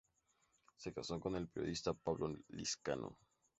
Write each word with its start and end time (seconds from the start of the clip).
Se 0.77 0.91
casó 0.93 1.19
con 1.19 1.35
el 1.35 1.47
periodista 1.47 1.93
Pablo 1.93 2.35
Lizcano. 2.47 3.19